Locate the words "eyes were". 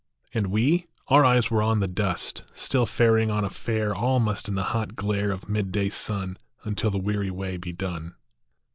1.23-1.61